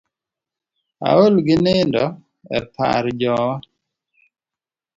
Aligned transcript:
Aol 1.09 1.35
gi 1.45 1.55
nindo 1.65 2.05
e 2.57 2.59
par 2.73 3.05
jowa. 3.19 3.55